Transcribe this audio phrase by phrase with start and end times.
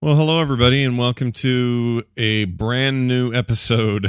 [0.00, 4.06] Well, hello, everybody, and welcome to a brand new episode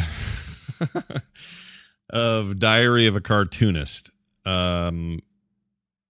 [2.11, 4.11] of Diary of a Cartoonist.
[4.45, 5.17] Um,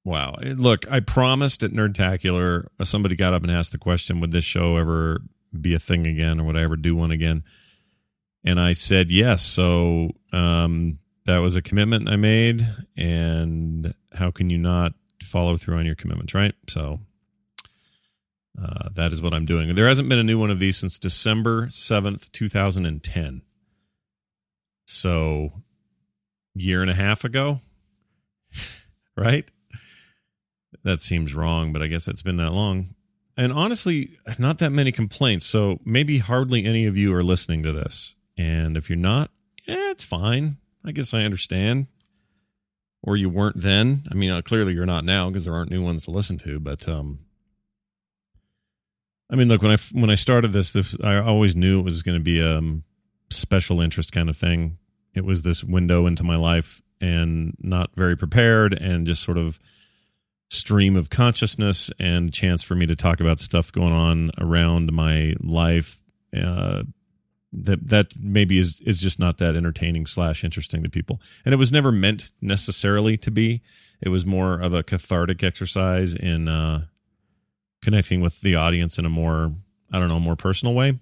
[0.03, 0.35] wow.
[0.41, 4.43] Look, I promised at Nerdtacular, uh, somebody got up and asked the question Would this
[4.43, 5.21] show ever
[5.61, 7.45] be a thing again, or would I ever do one again?
[8.43, 9.43] And I said yes.
[9.43, 12.67] So um, that was a commitment I made.
[12.97, 14.91] And how can you not
[15.23, 16.53] follow through on your commitments, right?
[16.67, 16.99] So
[18.61, 19.73] uh, that is what I'm doing.
[19.75, 23.41] There hasn't been a new one of these since December 7th, 2010.
[24.85, 25.49] So,
[26.55, 27.59] year and a half ago,
[29.17, 29.49] right?
[30.83, 32.87] That seems wrong, but I guess it's been that long.
[33.37, 35.45] And honestly, not that many complaints.
[35.45, 38.15] So, maybe hardly any of you are listening to this.
[38.37, 39.31] And if you're not,
[39.65, 40.57] yeah, it's fine.
[40.83, 41.87] I guess I understand.
[43.01, 44.03] Or you weren't then.
[44.11, 46.59] I mean, uh, clearly you're not now because there aren't new ones to listen to,
[46.59, 47.19] but um
[49.29, 52.01] I mean, look when I when I started this, this I always knew it was
[52.01, 52.83] going to be a um,
[53.29, 54.77] special interest kind of thing.
[55.13, 59.59] It was this window into my life, and not very prepared, and just sort of
[60.49, 65.35] stream of consciousness and chance for me to talk about stuff going on around my
[65.41, 66.01] life.
[66.35, 66.83] Uh,
[67.51, 71.57] that that maybe is is just not that entertaining slash interesting to people, and it
[71.57, 73.61] was never meant necessarily to be.
[74.01, 76.85] It was more of a cathartic exercise in uh,
[77.81, 79.53] connecting with the audience in a more
[79.91, 80.99] I don't know more personal way.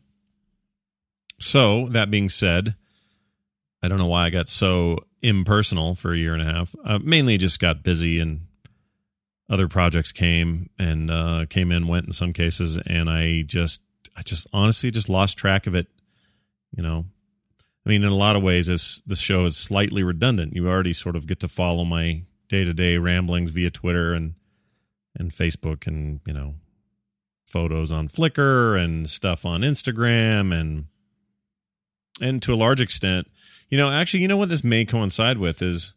[1.40, 2.76] So that being said,
[3.84, 6.76] I don't know why I got so impersonal for a year and a half.
[6.84, 8.42] Uh, mainly just got busy and
[9.50, 13.82] other projects came and uh, came in, went in some cases, and I just
[14.16, 15.88] I just honestly just lost track of it.
[16.76, 17.06] You know,
[17.86, 20.56] I mean, in a lot of ways, this this show is slightly redundant.
[20.56, 24.34] You already sort of get to follow my day to day ramblings via Twitter and
[25.18, 26.56] and Facebook and you know
[27.50, 30.86] photos on Flickr and stuff on Instagram and
[32.20, 33.28] and to a large extent,
[33.70, 35.94] you know, actually, you know what this may coincide with is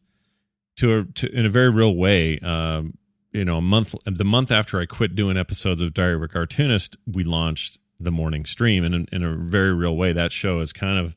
[0.77, 2.39] to a to, in a very real way.
[2.41, 2.99] Um,
[3.33, 6.29] you know, a month the month after I quit doing episodes of Diary of a
[6.29, 10.59] Cartoonist, we launched the morning stream, and in, in a very real way, that show
[10.61, 11.17] has kind of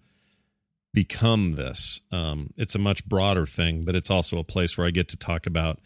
[0.94, 2.02] become this.
[2.12, 5.18] Um, it's a much broader thing, but it's also a place where I get to
[5.18, 5.80] talk about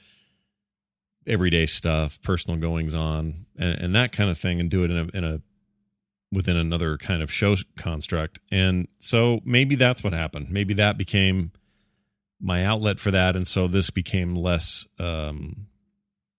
[1.25, 4.97] everyday stuff, personal goings on, and, and that kind of thing, and do it in
[4.97, 5.41] a, in a
[6.31, 8.39] within another kind of show construct.
[8.51, 10.49] And so maybe that's what happened.
[10.49, 11.51] Maybe that became
[12.39, 15.67] my outlet for that, and so this became less um,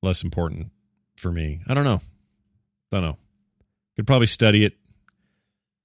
[0.02, 0.70] less important
[1.16, 1.60] for me.
[1.66, 2.00] I don't know.
[2.92, 3.16] I don't know.
[3.96, 4.74] Could probably study it.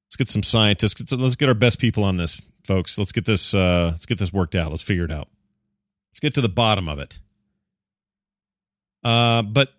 [0.07, 1.11] Let's get some scientists.
[1.11, 2.97] Let's get our best people on this, folks.
[2.99, 3.53] Let's get this.
[3.55, 4.69] Uh, let's get this worked out.
[4.69, 5.27] Let's figure it out.
[6.11, 7.17] Let's get to the bottom of it.
[9.03, 9.69] Uh, but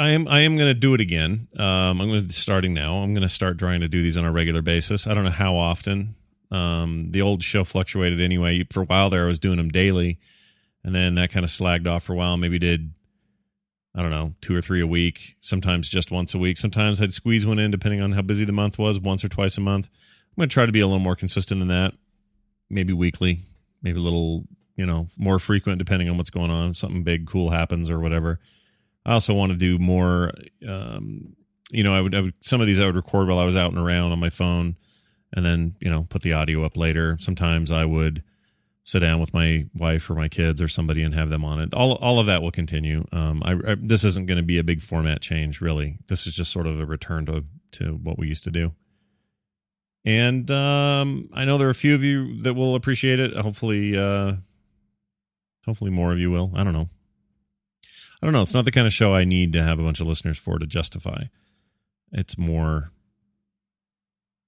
[0.00, 1.46] I am I am going to do it again.
[1.58, 3.02] Um, I'm going to starting now.
[3.02, 5.06] I'm going to start trying to do these on a regular basis.
[5.06, 6.14] I don't know how often.
[6.50, 8.64] Um, the old show fluctuated anyway.
[8.72, 10.18] For a while there, I was doing them daily,
[10.82, 12.38] and then that kind of slagged off for a while.
[12.38, 12.94] Maybe did
[13.94, 15.36] I don't know two or three a week.
[15.42, 16.56] Sometimes just once a week.
[16.56, 18.98] Sometimes I'd squeeze one in depending on how busy the month was.
[18.98, 19.90] Once or twice a month.
[20.30, 21.92] I'm going to try to be a little more consistent than that.
[22.70, 23.40] Maybe weekly.
[23.82, 24.44] Maybe a little
[24.76, 26.70] you know more frequent depending on what's going on.
[26.70, 28.40] If Something big, cool happens or whatever.
[29.10, 30.30] I also want to do more.
[30.66, 31.34] Um,
[31.72, 33.56] you know, I would, I would some of these I would record while I was
[33.56, 34.76] out and around on my phone,
[35.32, 37.16] and then you know put the audio up later.
[37.18, 38.22] Sometimes I would
[38.84, 41.74] sit down with my wife or my kids or somebody and have them on it.
[41.74, 43.04] All all of that will continue.
[43.10, 45.98] Um, I, I this isn't going to be a big format change, really.
[46.06, 47.42] This is just sort of a return to
[47.72, 48.74] to what we used to do.
[50.04, 53.36] And um, I know there are a few of you that will appreciate it.
[53.36, 54.34] Hopefully, uh,
[55.66, 56.52] hopefully more of you will.
[56.54, 56.86] I don't know.
[58.22, 58.42] I don't know.
[58.42, 60.58] It's not the kind of show I need to have a bunch of listeners for
[60.58, 61.24] to justify.
[62.12, 62.90] It's more,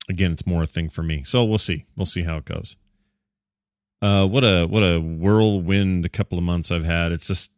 [0.09, 1.23] again, it's more a thing for me.
[1.23, 1.85] So we'll see.
[1.97, 2.77] We'll see how it goes.
[4.03, 7.13] Uh, what a what a whirlwind a couple of months I've had.
[7.13, 7.53] It's just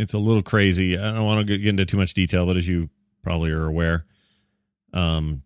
[0.00, 0.98] it's a little crazy.
[0.98, 2.90] I don't want to get into too much detail, but as you
[3.22, 4.04] probably are aware,
[4.92, 5.42] um,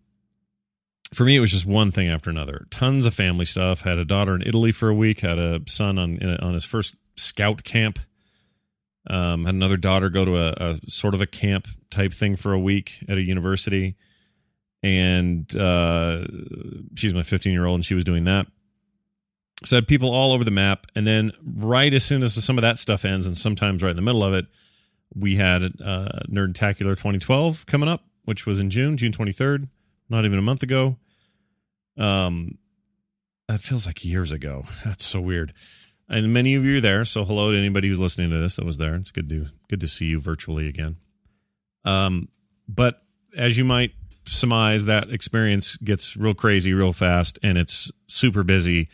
[1.13, 2.65] for me it was just one thing after another.
[2.71, 3.81] Tons of family stuff.
[3.81, 5.19] Had a daughter in Italy for a week.
[5.19, 7.99] Had a son on on his first scout camp
[9.09, 12.53] um, had another daughter go to a, a, sort of a camp type thing for
[12.53, 13.95] a week at a university,
[14.83, 16.25] and uh,
[16.95, 18.47] she's my 15 year old, and she was doing that.
[19.65, 22.57] So I had people all over the map, and then right as soon as some
[22.57, 24.45] of that stuff ends, and sometimes right in the middle of it,
[25.13, 29.67] we had uh, Nerdtacular 2012 coming up, which was in June, June 23rd,
[30.07, 30.97] not even a month ago.
[31.97, 32.59] Um,
[33.47, 34.65] that feels like years ago.
[34.85, 35.53] That's so weird
[36.09, 37.05] and many of you are there.
[37.05, 38.95] So hello to anybody who's listening to this that was there.
[38.95, 40.97] It's good to good to see you virtually again.
[41.85, 42.29] Um,
[42.67, 43.01] but
[43.37, 43.91] as you might
[44.25, 48.89] surmise that experience gets real crazy real fast and it's super busy.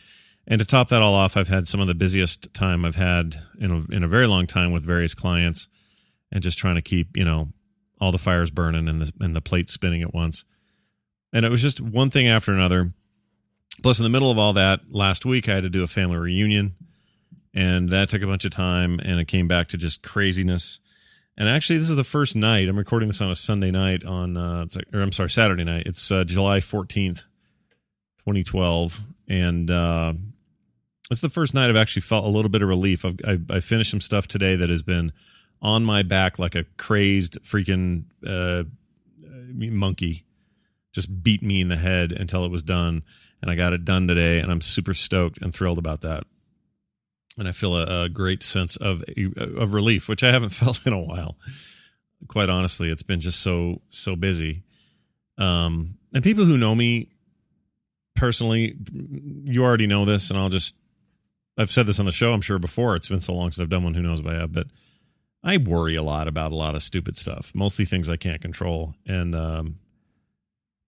[0.46, 3.36] And to top that all off, I've had some of the busiest time I've had
[3.58, 5.66] in a, in a very long time with various clients
[6.30, 7.48] and just trying to keep, you know,
[8.00, 10.44] all the fires burning and the, and the plate spinning at once.
[11.32, 12.92] And it was just one thing after another.
[13.82, 16.16] Plus, in the middle of all that, last week I had to do a family
[16.16, 16.76] reunion
[17.56, 20.78] and that took a bunch of time and it came back to just craziness.
[21.38, 22.68] And actually this is the first night.
[22.68, 25.84] I'm recording this on a sunday night on uh or i'm sorry saturday night.
[25.86, 27.24] It's uh, july 14th
[28.18, 30.12] 2012 and uh
[31.10, 33.04] it's the first night i've actually felt a little bit of relief.
[33.04, 35.12] I've, I, I finished some stuff today that has been
[35.62, 38.64] on my back like a crazed freaking uh
[39.54, 40.24] monkey.
[40.92, 43.02] Just beat me in the head until it was done.
[43.40, 46.24] And i got it done today and i'm super stoked and thrilled about that
[47.38, 49.04] and I feel a, a, great sense of
[49.36, 51.36] of relief, which I haven't felt in a while.
[52.28, 54.62] Quite honestly, it's been just so so busy.
[55.38, 57.10] Um, and people who know me
[58.14, 58.76] personally,
[59.44, 60.76] you already know this, and I'll just
[61.58, 62.96] I've said this on the show, I'm sure before.
[62.96, 63.94] It's been so long since I've done one.
[63.94, 64.66] Who knows if I have, but
[65.44, 68.94] I worry a lot about a lot of stupid stuff, mostly things I can't control.
[69.06, 69.76] And um,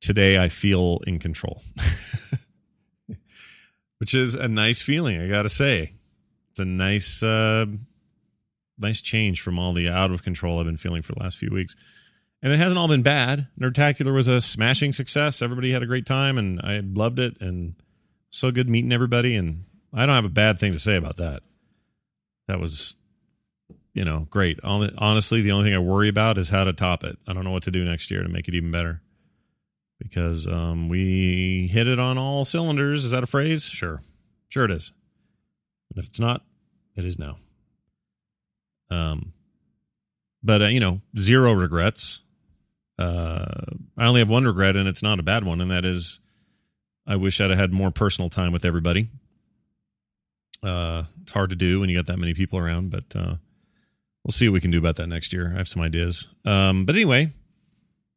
[0.01, 1.63] today, I feel in control,
[3.99, 5.21] which is a nice feeling.
[5.21, 5.93] I got to say
[6.59, 7.67] it's a nice uh,
[8.79, 11.51] nice change from all the out of control I've been feeling for the last few
[11.51, 11.77] weeks.
[12.43, 13.49] And it hasn't all been bad.
[13.61, 15.43] Nerdtacular was a smashing success.
[15.43, 17.37] Everybody had a great time, and I loved it.
[17.41, 17.75] And
[18.31, 19.35] so good meeting everybody.
[19.35, 21.43] And I don't have a bad thing to say about that.
[22.47, 22.97] That was,
[23.93, 24.61] you know, great.
[24.63, 27.19] Honestly, the only thing I worry about is how to top it.
[27.27, 29.03] I don't know what to do next year to make it even better
[29.99, 33.05] because um, we hit it on all cylinders.
[33.05, 33.65] Is that a phrase?
[33.65, 34.01] Sure.
[34.49, 34.93] Sure it is.
[35.91, 36.43] And if it's not,
[36.99, 37.37] it is now.
[38.91, 39.33] Um,
[40.43, 42.23] but uh, you know, zero regrets.
[42.99, 43.47] Uh,
[43.97, 46.19] I only have one regret, and it's not a bad one, and that is,
[47.07, 49.09] I wish I'd have had more personal time with everybody.
[50.63, 53.37] Uh, it's hard to do when you got that many people around, but uh,
[54.25, 55.53] we'll see what we can do about that next year.
[55.55, 56.27] I have some ideas.
[56.45, 57.29] Um, but anyway,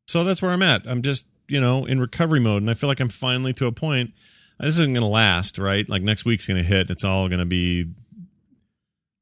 [0.07, 0.87] so that's where I'm at.
[0.87, 3.71] I'm just you know in recovery mode, and I feel like I'm finally to a
[3.71, 4.11] point.
[4.59, 5.87] This isn't going to last, right?
[5.87, 6.91] Like next week's going to hit.
[6.91, 7.87] It's all going to be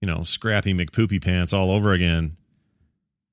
[0.02, 2.38] you know, scrappy McPoopy pants all over again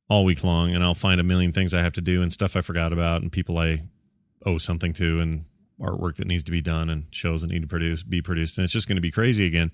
[0.08, 0.74] all week long.
[0.74, 3.22] And I'll find a million things I have to do and stuff I forgot about
[3.22, 3.82] and people I
[4.44, 5.44] owe something to and
[5.80, 8.58] artwork that needs to be done and shows that need to produce be produced.
[8.58, 9.70] And it's just going to be crazy again.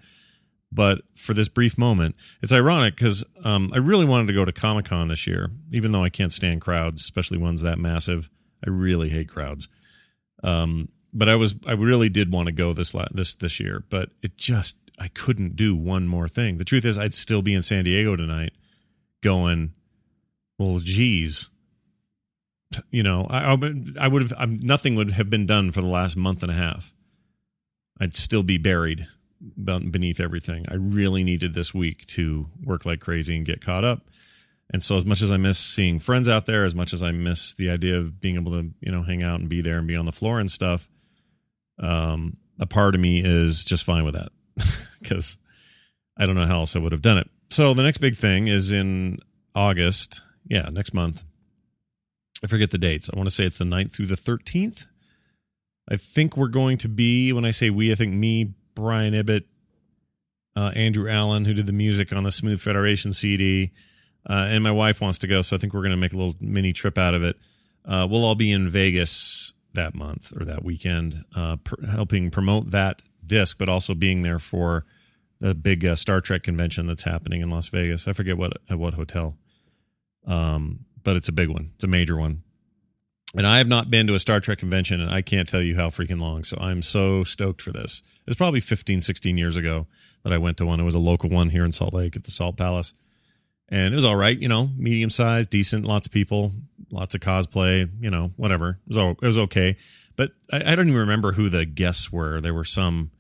[0.75, 4.53] But for this brief moment, it's ironic because um, I really wanted to go to
[4.53, 8.31] Comic Con this year, even though I can't stand crowds, especially ones that massive.
[8.67, 9.69] I really hate crowds.
[10.43, 14.11] Um, but I was I really did want to go this this this year, but
[14.23, 16.59] it just I couldn't do one more thing.
[16.59, 18.53] The truth is, I'd still be in San Diego tonight,
[19.21, 19.73] going,
[20.59, 21.51] well, geez,
[22.93, 23.57] you know, I,
[24.01, 26.55] I would have I'm, nothing would have been done for the last month and a
[26.55, 26.95] half.
[28.01, 29.07] I'd still be buried
[29.65, 30.67] beneath everything.
[30.69, 34.09] I really needed this week to work like crazy and get caught up.
[34.71, 37.11] And so, as much as I miss seeing friends out there, as much as I
[37.11, 39.89] miss the idea of being able to, you know, hang out and be there and
[39.89, 40.89] be on the floor and stuff,
[41.81, 44.31] um, a part of me is just fine with that
[45.03, 45.39] because
[46.17, 47.29] I don't know how else I would have done it.
[47.51, 49.19] So the next big thing is in
[49.55, 50.23] August.
[50.47, 51.23] Yeah, next month.
[52.43, 53.09] I forget the dates.
[53.13, 54.87] I want to say it's the 9th through the 13th.
[55.89, 59.45] I think we're going to be, when I say we, I think me, Brian Ibbott,
[60.57, 63.73] uh, Andrew Allen, who did the music on the Smooth Federation CD,
[64.29, 65.43] uh, and my wife wants to go.
[65.43, 67.37] So I think we're going to make a little mini trip out of it.
[67.85, 72.71] Uh, we'll all be in Vegas that month or that weekend, uh, pr- helping promote
[72.71, 74.85] that disc, but also being there for
[75.41, 78.07] the big uh, Star Trek convention that's happening in Las Vegas.
[78.07, 79.37] I forget what at what hotel,
[80.27, 81.71] um, but it's a big one.
[81.75, 82.43] It's a major one.
[83.35, 85.75] And I have not been to a Star Trek convention, and I can't tell you
[85.75, 86.45] how freaking long.
[86.45, 88.03] So I'm so stoked for this.
[88.27, 89.87] It's probably 15, 16 years ago
[90.23, 90.81] that I went to one.
[90.81, 92.93] It was a local one here in Salt Lake at the Salt Palace.
[93.69, 96.53] And it was all right, you know, medium sized, decent, lots of people,
[96.91, 98.79] lots of cosplay, you know, whatever.
[98.87, 99.77] It was all, it was okay.
[100.17, 102.41] But I, I don't even remember who the guests were.
[102.41, 103.11] There were some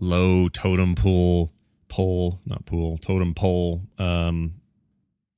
[0.00, 1.52] low totem pool
[1.88, 4.54] pole, not pool, totem pole um,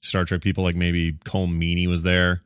[0.02, 2.42] Star Trek people, like maybe Colm Meaney was there,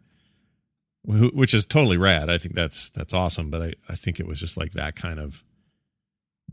[1.04, 2.30] which is totally rad.
[2.30, 3.50] I think that's that's awesome.
[3.50, 5.44] But I, I think it was just like that kind of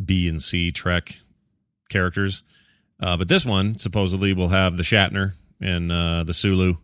[0.03, 1.17] B and C Trek
[1.89, 2.43] characters.
[3.01, 6.75] Uh, but this one supposedly will have the Shatner and uh, the Sulu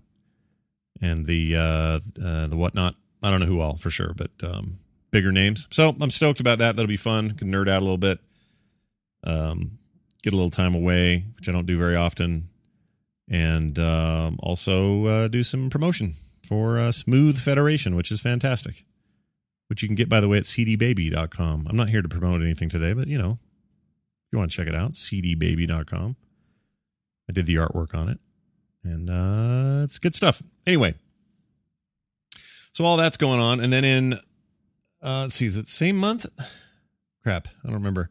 [1.01, 2.95] and the uh, uh, the whatnot.
[3.21, 4.73] I don't know who all for sure, but um,
[5.11, 5.67] bigger names.
[5.71, 6.75] So I'm stoked about that.
[6.75, 7.31] That'll be fun.
[7.31, 8.19] Can nerd out a little bit.
[9.23, 9.79] Um,
[10.23, 12.43] get a little time away, which I don't do very often,
[13.29, 16.13] and um, also uh, do some promotion
[16.47, 18.85] for uh, Smooth Federation, which is fantastic.
[19.67, 21.67] which you can get, by the way, at cdbaby.com.
[21.69, 24.67] I'm not here to promote anything today, but you know, if you want to check
[24.67, 26.15] it out, cdbaby.com.
[27.29, 28.19] I did the artwork on it,
[28.83, 30.41] and uh, it's good stuff.
[30.65, 30.93] Anyway,
[32.71, 34.19] so all that's going on, and then in
[35.03, 36.25] uh, let's see, is it the same month?
[37.23, 38.09] Crap, I don't remember.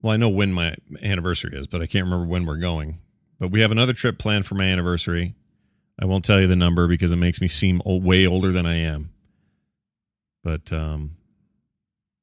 [0.00, 2.98] Well, I know when my anniversary is, but I can't remember when we're going.
[3.38, 5.34] But we have another trip planned for my anniversary.
[6.00, 8.66] I won't tell you the number because it makes me seem old, way older than
[8.66, 9.10] I am.
[10.42, 11.12] But um,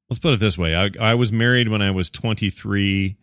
[0.08, 3.16] let's put it this way: I, I was married when I was 23,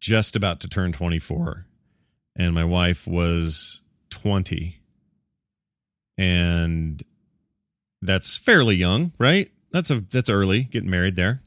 [0.00, 1.66] just about to turn 24,
[2.36, 4.76] and my wife was 20,
[6.18, 7.02] and
[8.02, 9.50] that's fairly young, right?
[9.72, 11.40] That's a that's early getting married there.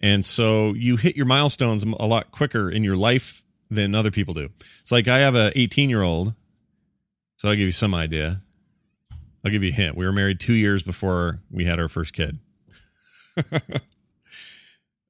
[0.00, 4.34] And so you hit your milestones a lot quicker in your life than other people
[4.34, 4.50] do.
[4.80, 6.34] It's like I have a 18 year old,
[7.36, 8.40] so I'll give you some idea.
[9.44, 9.96] I'll give you a hint.
[9.96, 12.38] We were married two years before we had our first kid.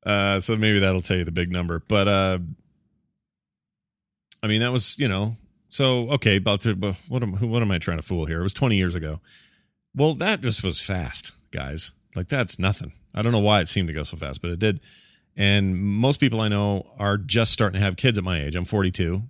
[0.07, 1.83] uh, so maybe that'll tell you the big number.
[1.87, 2.39] But uh,
[4.43, 5.37] I mean, that was you know.
[5.69, 6.75] So okay, about to
[7.09, 8.41] what am what am I trying to fool here?
[8.41, 9.21] It was 20 years ago.
[9.95, 11.93] Well, that just was fast, guys.
[12.15, 12.93] Like that's nothing.
[13.15, 14.81] I don't know why it seemed to go so fast, but it did.
[15.37, 18.55] And most people I know are just starting to have kids at my age.
[18.55, 19.23] I'm 42,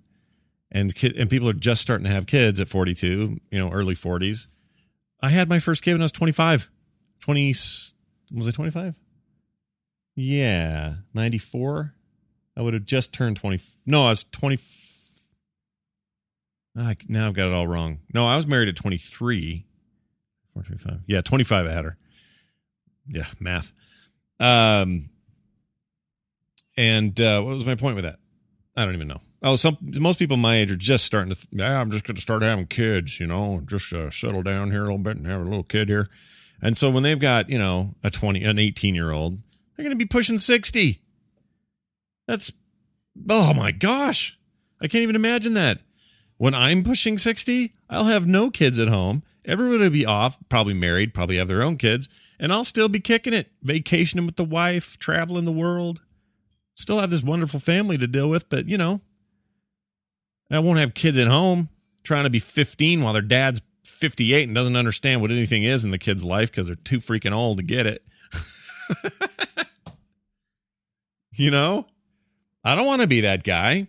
[0.71, 3.39] and kid, and people are just starting to have kids at 42.
[3.51, 4.47] You know, early 40s.
[5.21, 6.69] I had my first kid when I was 25.
[7.21, 7.53] 20
[8.33, 8.95] was I 25?
[10.15, 11.93] Yeah, 94.
[12.57, 13.61] I would have just turned 20.
[13.85, 14.59] No, I was 20.
[16.77, 17.99] I, now I've got it all wrong.
[18.13, 19.65] No, I was married at 23.
[20.53, 21.03] 425.
[21.07, 21.97] Yeah, 25 I had her.
[23.07, 23.71] Yeah, math.
[24.39, 25.09] Um,
[26.77, 28.19] and uh, what was my point with that?
[28.75, 29.19] I don't even know.
[29.43, 31.39] Oh, some most people my age are just starting to.
[31.39, 33.19] Th- yeah, I'm just going to start having kids.
[33.19, 35.89] You know, just uh, settle down here a little bit and have a little kid
[35.89, 36.09] here.
[36.61, 39.37] And so when they've got you know a 20, an 18 year old,
[39.75, 41.01] they're going to be pushing 60.
[42.27, 42.51] That's
[43.29, 44.39] oh my gosh,
[44.81, 45.81] I can't even imagine that.
[46.37, 49.23] When I'm pushing 60, I'll have no kids at home.
[49.45, 52.07] Everyone will be off, probably married, probably have their own kids,
[52.39, 56.01] and I'll still be kicking it, vacationing with the wife, traveling the world.
[56.75, 59.01] Still have this wonderful family to deal with, but you know,
[60.49, 61.69] I won't have kids at home
[62.03, 65.91] trying to be 15 while their dad's 58 and doesn't understand what anything is in
[65.91, 68.03] the kid's life because they're too freaking old to get it.
[71.35, 71.85] you know,
[72.63, 73.87] I don't want to be that guy.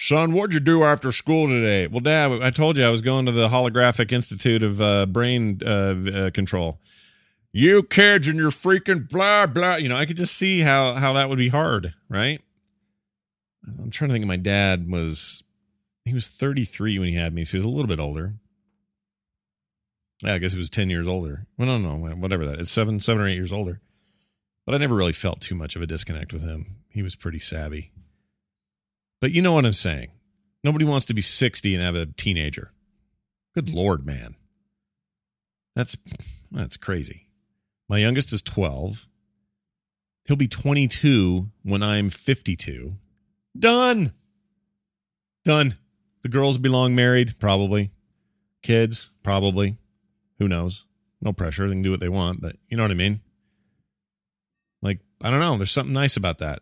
[0.00, 1.88] Son, what'd you do after school today?
[1.88, 5.60] Well, Dad, I told you I was going to the Holographic Institute of uh, Brain
[5.66, 6.80] uh, uh, Control.
[7.50, 9.74] You kids and your freaking blah blah.
[9.74, 12.40] You know, I could just see how how that would be hard, right?
[13.66, 14.22] I'm trying to think.
[14.22, 15.42] Of my dad was
[16.04, 18.34] he was 33 when he had me, so he was a little bit older.
[20.22, 21.46] Yeah, I guess he was 10 years older.
[21.56, 23.80] Well, no, no, whatever that is, seven, seven or eight years older.
[24.64, 26.76] But I never really felt too much of a disconnect with him.
[26.88, 27.92] He was pretty savvy.
[29.20, 30.10] But you know what I'm saying.
[30.62, 32.72] Nobody wants to be 60 and have a teenager.
[33.54, 34.36] Good lord, man.
[35.74, 35.96] That's
[36.50, 37.28] that's crazy.
[37.88, 39.06] My youngest is 12.
[40.24, 42.94] He'll be 22 when I'm 52.
[43.58, 44.12] Done.
[45.44, 45.74] Done.
[46.22, 47.90] The girls belong married, probably.
[48.62, 49.76] Kids, probably.
[50.38, 50.86] Who knows?
[51.20, 51.66] No pressure.
[51.66, 53.20] They can do what they want, but you know what I mean?
[54.82, 55.56] Like, I don't know.
[55.56, 56.60] There's something nice about that.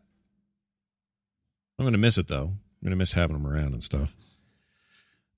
[1.78, 2.44] I'm going to miss it, though.
[2.46, 4.14] I'm going to miss having them around and stuff.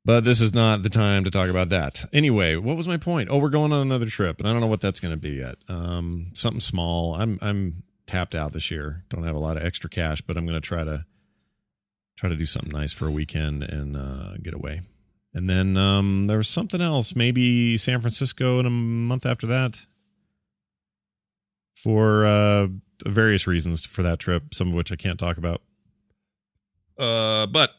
[0.04, 2.04] But this is not the time to talk about that.
[2.12, 3.28] Anyway, what was my point?
[3.30, 5.32] Oh, we're going on another trip, and I don't know what that's going to be
[5.32, 5.56] yet.
[5.68, 7.14] Um, something small.
[7.14, 9.02] I'm I'm tapped out this year.
[9.10, 11.04] Don't have a lot of extra cash, but I'm going to try to
[12.16, 14.80] try to do something nice for a weekend and uh, get away.
[15.34, 19.86] And then um, there was something else, maybe San Francisco in a month after that,
[21.76, 22.68] for uh,
[23.04, 25.60] various reasons for that trip, some of which I can't talk about.
[26.98, 27.70] Uh, but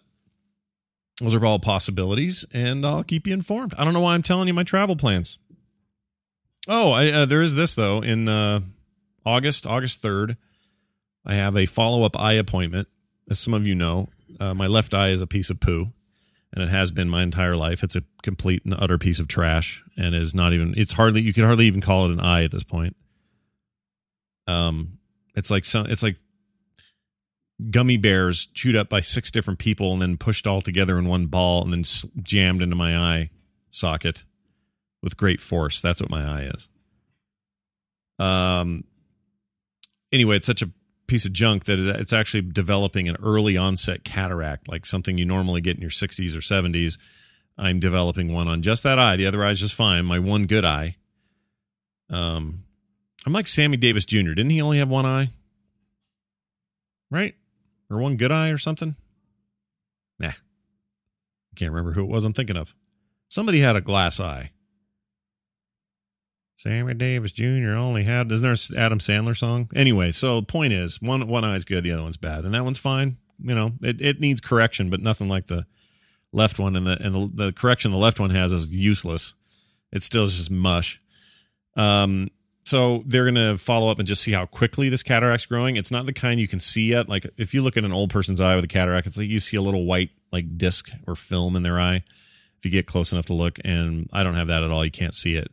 [1.20, 3.74] those are all possibilities, and I'll keep you informed.
[3.78, 5.38] I don't know why I'm telling you my travel plans.
[6.68, 8.02] Oh, I, uh, there is this though.
[8.02, 8.62] In uh,
[9.26, 10.38] August, August third,
[11.26, 12.88] I have a follow up eye appointment.
[13.30, 14.08] As some of you know,
[14.40, 15.92] uh, my left eye is a piece of poo,
[16.54, 17.84] and it has been my entire life.
[17.84, 20.74] It's a complete and utter piece of trash, and is not even.
[20.78, 22.96] It's hardly you can hardly even call it an eye at this point.
[24.48, 25.00] Um,
[25.36, 25.86] it's like some.
[25.88, 26.16] It's like
[27.70, 31.26] gummy bears chewed up by six different people and then pushed all together in one
[31.28, 31.84] ball and then
[32.24, 33.30] jammed into my eye
[33.70, 34.24] socket
[35.02, 35.82] with great force.
[35.82, 36.70] That's what my eye is.
[38.18, 38.84] Um.
[40.12, 40.72] Anyway, it's such a
[41.10, 45.62] piece of junk that it's actually developing an early onset cataract, like something you normally
[45.62, 46.98] get in your 60s or 70s.
[47.58, 49.18] I'm developing one on just that eye.
[49.18, 50.06] The other eye is just fine.
[50.06, 50.96] My one good eye.
[52.10, 52.64] Um,
[53.26, 54.30] I'm like Sammy Davis Jr.
[54.30, 55.30] Didn't he only have one eye?
[57.12, 57.36] Right?
[57.90, 58.96] Or one good eye or something?
[60.20, 60.28] Nah.
[60.30, 62.76] I can't remember who it was I'm thinking of.
[63.30, 64.52] Somebody had a glass eye.
[66.58, 67.72] Sammy Davis Jr.
[67.72, 68.32] only had.
[68.32, 69.70] Isn't there an Adam Sandler song?
[69.74, 72.78] Anyway, so point is, one one eye's good, the other one's bad, and that one's
[72.78, 73.16] fine.
[73.42, 75.66] You know, it, it needs correction, but nothing like the
[76.34, 79.36] left one, and the and the, the correction the left one has is useless.
[79.94, 81.02] It's still just mush.
[81.78, 82.28] Um,
[82.70, 85.76] so they're gonna follow up and just see how quickly this cataract's growing.
[85.76, 87.10] It's not the kind you can see yet.
[87.10, 89.40] Like if you look at an old person's eye with a cataract, it's like you
[89.40, 92.04] see a little white like disc or film in their eye.
[92.58, 94.84] If you get close enough to look, and I don't have that at all.
[94.84, 95.50] You can't see it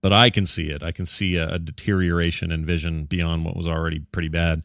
[0.00, 0.82] but I can see it.
[0.82, 4.62] I can see a, a deterioration in vision beyond what was already pretty bad.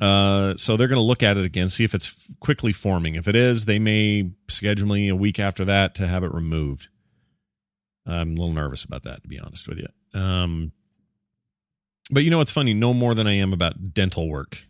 [0.00, 3.14] Uh, so they're going to look at it again, see if it's quickly forming.
[3.16, 6.88] If it is, they may schedule me a week after that to have it removed.
[8.06, 9.88] I'm a little nervous about that, to be honest with you.
[10.14, 10.72] Um,
[12.10, 12.74] but you know what's funny?
[12.74, 14.62] No more than I am about dental work.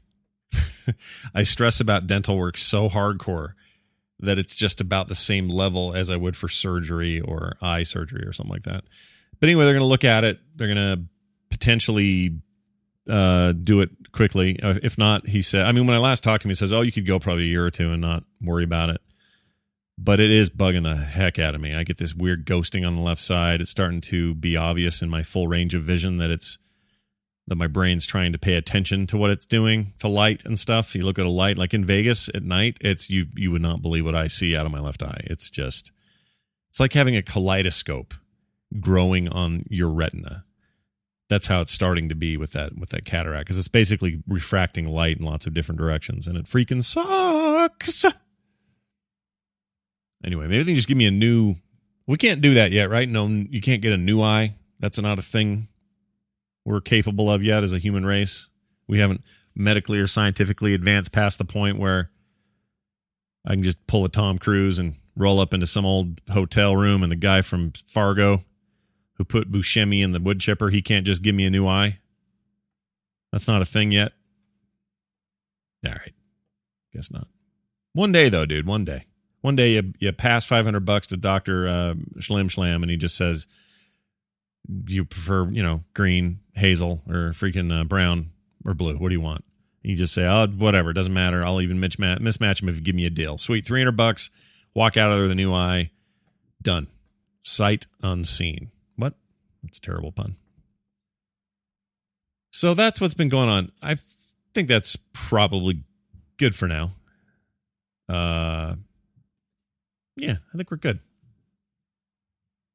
[1.34, 3.52] I stress about dental work so hardcore
[4.20, 8.24] that it's just about the same level as I would for surgery or eye surgery
[8.26, 8.84] or something like that.
[9.38, 10.40] But anyway, they're going to look at it.
[10.56, 11.04] They're going to
[11.50, 12.40] potentially
[13.08, 14.58] uh, do it quickly.
[14.60, 16.72] Uh, if not, he said, I mean, when I last talked to him, he says,
[16.72, 19.00] oh, you could go probably a year or two and not worry about it.
[20.00, 21.74] But it is bugging the heck out of me.
[21.74, 23.60] I get this weird ghosting on the left side.
[23.60, 26.56] It's starting to be obvious in my full range of vision that it's
[27.48, 30.94] that my brain's trying to pay attention to what it's doing to light and stuff.
[30.94, 33.82] You look at a light like in Vegas at night, it's you you would not
[33.82, 35.22] believe what I see out of my left eye.
[35.24, 35.90] It's just
[36.70, 38.14] it's like having a kaleidoscope
[38.78, 40.44] growing on your retina.
[41.28, 44.86] That's how it's starting to be with that with that cataract because it's basically refracting
[44.86, 48.04] light in lots of different directions, and it freaking sucks.
[50.24, 51.56] Anyway, maybe they just give me a new.
[52.06, 53.08] We can't do that yet, right?
[53.08, 54.52] No, you can't get a new eye.
[54.80, 55.68] That's not a thing
[56.64, 58.48] we're capable of yet as a human race.
[58.86, 59.22] We haven't
[59.54, 62.10] medically or scientifically advanced past the point where
[63.46, 67.02] I can just pull a Tom Cruise and roll up into some old hotel room,
[67.02, 68.42] and the guy from Fargo
[69.14, 71.98] who put Buscemi in the wood chipper, he can't just give me a new eye.
[73.32, 74.12] That's not a thing yet.
[75.84, 76.14] All right.
[76.94, 77.26] Guess not.
[77.92, 79.04] One day though, dude, one day.
[79.40, 81.68] One day you, you pass 500 bucks to Dr.
[81.68, 83.46] Uh, Schlim Schlam and he just says,
[84.86, 88.26] you prefer, you know, green, hazel, or freaking uh, brown
[88.64, 88.96] or blue?
[88.96, 89.44] What do you want?
[89.82, 91.44] You just say, oh, whatever, It doesn't matter.
[91.44, 93.38] I'll even mismatch, mismatch them if you give me a deal.
[93.38, 94.30] Sweet, 300 bucks,
[94.74, 95.90] walk out of a new eye,
[96.60, 96.88] done.
[97.42, 98.70] Sight unseen.
[98.96, 99.14] What?
[99.62, 100.34] That's a terrible pun.
[102.50, 103.72] So that's what's been going on.
[103.82, 103.96] I
[104.52, 105.84] think that's probably
[106.38, 106.90] good for now.
[108.08, 108.74] Uh,
[110.20, 111.00] yeah, I think we're good.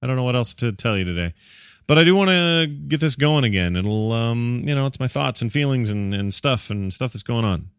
[0.02, 1.34] I don't know what else to tell you today,
[1.88, 3.76] but I do want to get this going again.
[3.76, 7.24] It'll, um, you know, it's my thoughts and feelings and, and stuff and stuff that's
[7.24, 7.70] going on.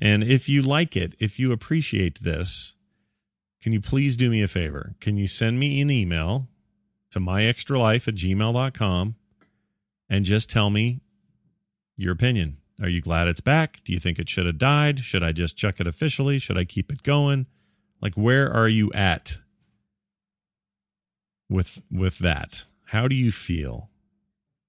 [0.00, 2.76] And if you like it, if you appreciate this,
[3.60, 4.94] can you please do me a favor?
[5.00, 6.48] Can you send me an email
[7.10, 9.16] to myextralife at gmail.com
[10.08, 11.00] and just tell me
[11.96, 12.58] your opinion.
[12.80, 13.80] Are you glad it's back?
[13.84, 15.00] Do you think it should have died?
[15.00, 16.38] Should I just chuck it officially?
[16.38, 17.46] Should I keep it going?
[18.00, 19.38] Like where are you at
[21.48, 22.64] with with that?
[22.86, 23.90] How do you feel?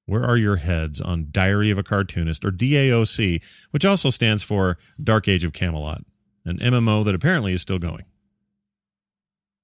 [0.05, 4.79] Where are your heads on Diary of a Cartoonist or DAOC, which also stands for
[5.01, 6.03] Dark Age of Camelot,
[6.45, 8.05] an MMO that apparently is still going.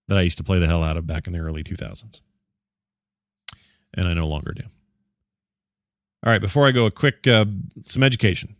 [0.07, 2.21] That I used to play the hell out of back in the early 2000s
[3.95, 4.63] and I no longer do.
[6.25, 7.45] All right, before I go, a quick uh,
[7.81, 8.55] some education.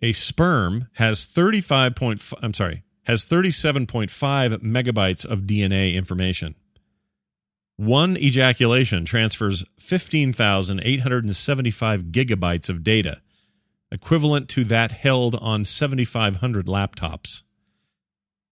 [0.00, 6.54] A sperm has 35 point, I'm sorry, has 37.5 megabytes of DNA information.
[7.76, 13.20] One ejaculation transfers 15,875 gigabytes of data,
[13.90, 17.42] equivalent to that held on 7,500 laptops.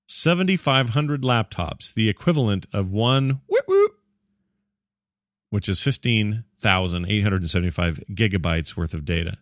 [0.07, 3.43] 7,500 laptops, the equivalent of one
[5.51, 9.37] which is 15,875 gigabytes worth of data.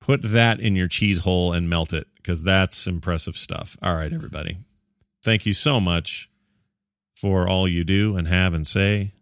[0.00, 3.78] Put that in your cheese hole and melt it because that's impressive stuff.
[3.82, 4.58] All right, everybody.
[5.24, 6.28] Thank you so much
[7.16, 9.12] for all you do and have and say.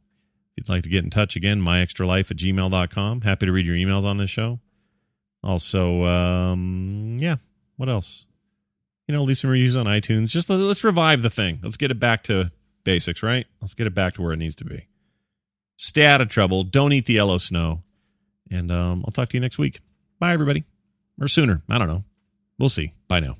[0.56, 3.20] If you'd like to get in touch again, myextralife at gmail.com.
[3.20, 4.58] Happy to read your emails on this show.
[5.44, 7.36] Also, um, yeah,
[7.76, 8.26] what else?
[9.06, 10.30] You know, leave some reviews on iTunes.
[10.30, 11.60] Just let's revive the thing.
[11.62, 12.50] Let's get it back to
[12.82, 13.46] basics, right?
[13.60, 14.88] Let's get it back to where it needs to be.
[15.76, 16.64] Stay out of trouble.
[16.64, 17.84] Don't eat the yellow snow.
[18.50, 19.78] And um, I'll talk to you next week.
[20.18, 20.64] Bye, everybody.
[21.20, 21.62] Or sooner.
[21.70, 22.02] I don't know.
[22.58, 22.92] We'll see.
[23.08, 23.36] Bye now.